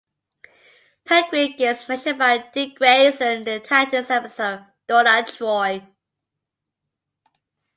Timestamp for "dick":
2.55-2.73